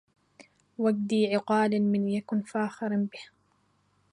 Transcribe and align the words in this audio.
وجدي 0.77 1.35
عقال 1.35 1.81
من 1.81 2.07
يكن 2.09 2.41
فاخرا 2.41 3.07
به 3.13 3.21